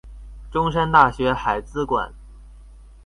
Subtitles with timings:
[0.49, 2.11] 中山大學海資館